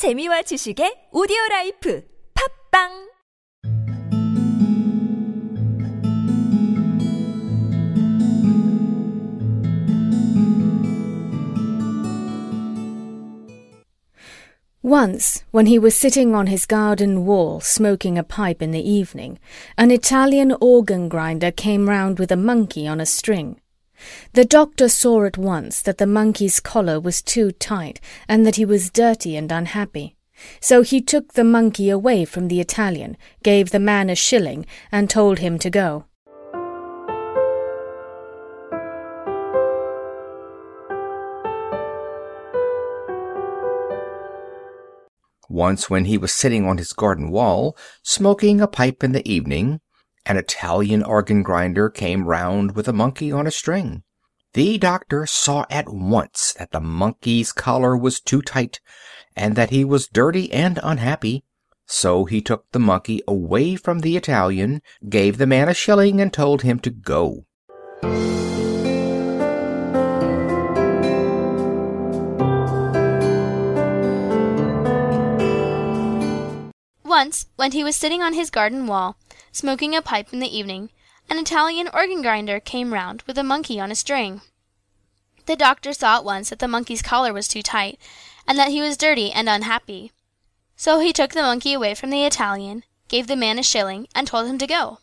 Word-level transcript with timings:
재미와 0.00 0.40
지식의 0.48 1.12
오디오 1.12 1.36
라이프 1.50 2.02
팝빵 2.32 3.10
Once, 14.80 15.44
when 15.50 15.66
he 15.66 15.78
was 15.78 15.94
sitting 15.94 16.34
on 16.34 16.46
his 16.46 16.64
garden 16.64 17.26
wall 17.26 17.60
smoking 17.60 18.16
a 18.16 18.24
pipe 18.24 18.62
in 18.62 18.70
the 18.70 18.80
evening, 18.80 19.38
an 19.76 19.90
Italian 19.90 20.56
organ 20.62 21.10
grinder 21.10 21.50
came 21.50 21.90
round 21.90 22.18
with 22.18 22.32
a 22.32 22.40
monkey 22.40 22.88
on 22.88 23.02
a 23.02 23.04
string. 23.04 23.58
The 24.32 24.44
doctor 24.44 24.88
saw 24.88 25.24
at 25.24 25.38
once 25.38 25.82
that 25.82 25.98
the 25.98 26.06
monkey's 26.06 26.60
collar 26.60 27.00
was 27.00 27.22
too 27.22 27.52
tight 27.52 28.00
and 28.28 28.46
that 28.46 28.56
he 28.56 28.64
was 28.64 28.90
dirty 28.90 29.36
and 29.36 29.50
unhappy. 29.50 30.16
So 30.60 30.82
he 30.82 31.00
took 31.00 31.34
the 31.34 31.44
monkey 31.44 31.90
away 31.90 32.24
from 32.24 32.48
the 32.48 32.60
Italian, 32.60 33.16
gave 33.42 33.70
the 33.70 33.78
man 33.78 34.08
a 34.08 34.14
shilling, 34.14 34.66
and 34.90 35.08
told 35.08 35.38
him 35.38 35.58
to 35.58 35.70
go. 35.70 36.04
Once, 45.48 45.90
when 45.90 46.04
he 46.04 46.16
was 46.16 46.32
sitting 46.32 46.64
on 46.64 46.78
his 46.78 46.92
garden 46.92 47.28
wall, 47.28 47.76
smoking 48.04 48.60
a 48.60 48.68
pipe 48.68 49.02
in 49.02 49.10
the 49.10 49.28
evening, 49.28 49.80
an 50.26 50.36
Italian 50.36 51.02
organ 51.02 51.42
grinder 51.42 51.88
came 51.88 52.26
round 52.26 52.76
with 52.76 52.88
a 52.88 52.92
monkey 52.92 53.32
on 53.32 53.46
a 53.46 53.50
string. 53.50 54.02
The 54.52 54.78
doctor 54.78 55.26
saw 55.26 55.64
at 55.70 55.88
once 55.88 56.54
that 56.58 56.72
the 56.72 56.80
monkey's 56.80 57.52
collar 57.52 57.96
was 57.96 58.20
too 58.20 58.42
tight, 58.42 58.80
and 59.36 59.54
that 59.54 59.70
he 59.70 59.84
was 59.84 60.08
dirty 60.08 60.52
and 60.52 60.78
unhappy. 60.82 61.44
So 61.86 62.24
he 62.24 62.40
took 62.40 62.70
the 62.72 62.78
monkey 62.78 63.20
away 63.26 63.76
from 63.76 64.00
the 64.00 64.16
Italian, 64.16 64.82
gave 65.08 65.38
the 65.38 65.46
man 65.46 65.68
a 65.68 65.74
shilling, 65.74 66.20
and 66.20 66.32
told 66.32 66.62
him 66.62 66.78
to 66.80 66.90
go. 66.90 67.46
Once, 77.04 77.46
when 77.56 77.72
he 77.72 77.84
was 77.84 77.96
sitting 77.96 78.22
on 78.22 78.34
his 78.34 78.50
garden 78.50 78.86
wall, 78.86 79.16
smoking 79.52 79.94
a 79.94 80.02
pipe 80.02 80.32
in 80.32 80.40
the 80.40 80.56
evening, 80.56 80.90
an 81.28 81.38
Italian 81.38 81.88
organ 81.92 82.22
grinder 82.22 82.60
came 82.60 82.92
round 82.92 83.22
with 83.22 83.38
a 83.38 83.42
monkey 83.42 83.78
on 83.78 83.90
a 83.90 83.94
string. 83.94 84.40
The 85.46 85.56
doctor 85.56 85.92
saw 85.92 86.16
at 86.16 86.24
once 86.24 86.50
that 86.50 86.58
the 86.58 86.68
monkey's 86.68 87.02
collar 87.02 87.32
was 87.32 87.48
too 87.48 87.62
tight, 87.62 87.98
and 88.46 88.58
that 88.58 88.70
he 88.70 88.80
was 88.80 88.96
dirty 88.96 89.32
and 89.32 89.48
unhappy. 89.48 90.12
So 90.76 91.00
he 91.00 91.12
took 91.12 91.32
the 91.32 91.42
monkey 91.42 91.72
away 91.72 91.94
from 91.94 92.10
the 92.10 92.24
Italian, 92.24 92.84
gave 93.08 93.26
the 93.26 93.36
man 93.36 93.58
a 93.58 93.62
shilling, 93.62 94.06
and 94.14 94.26
told 94.26 94.46
him 94.46 94.58
to 94.58 94.66
go. 94.66 94.98